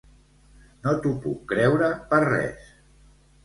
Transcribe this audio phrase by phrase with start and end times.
[0.87, 2.77] No t'ho puc creure per res.